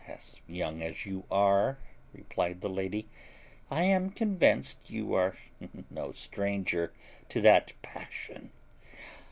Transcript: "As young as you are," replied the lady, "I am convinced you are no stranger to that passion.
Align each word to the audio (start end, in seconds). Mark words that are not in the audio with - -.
"As 0.07 0.37
young 0.47 0.81
as 0.81 1.05
you 1.05 1.25
are," 1.29 1.77
replied 2.11 2.61
the 2.61 2.69
lady, 2.69 3.07
"I 3.69 3.83
am 3.83 4.09
convinced 4.09 4.89
you 4.89 5.13
are 5.13 5.37
no 5.91 6.11
stranger 6.11 6.91
to 7.29 7.39
that 7.41 7.73
passion. 7.83 8.51